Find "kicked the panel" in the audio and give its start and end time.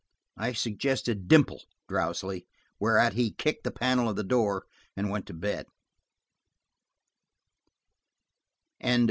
3.33-4.09